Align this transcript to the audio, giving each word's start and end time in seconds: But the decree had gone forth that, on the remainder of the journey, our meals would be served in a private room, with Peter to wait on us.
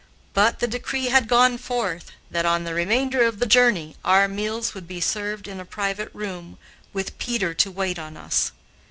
But 0.33 0.57
the 0.57 0.67
decree 0.67 1.09
had 1.09 1.27
gone 1.27 1.59
forth 1.59 2.09
that, 2.31 2.43
on 2.43 2.63
the 2.63 2.73
remainder 2.73 3.21
of 3.23 3.37
the 3.37 3.45
journey, 3.45 3.95
our 4.03 4.27
meals 4.27 4.73
would 4.73 4.87
be 4.87 4.99
served 4.99 5.47
in 5.47 5.59
a 5.59 5.63
private 5.63 6.09
room, 6.11 6.57
with 6.91 7.19
Peter 7.19 7.53
to 7.53 7.69
wait 7.69 7.99
on 7.99 8.17
us. 8.17 8.51